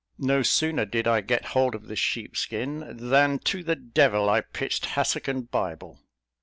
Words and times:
No 0.17 0.41
sooner 0.41 0.83
did 0.87 1.05
I 1.07 1.21
get 1.21 1.45
hold 1.53 1.75
of 1.75 1.85
the 1.87 1.95
sheepskin, 1.95 2.97
than 2.97 3.37
to 3.45 3.61
the 3.61 3.75
devil 3.75 4.31
I 4.31 4.41
pitched 4.41 4.87
hassock 4.87 5.27
and 5.27 5.47
bible." 5.51 5.99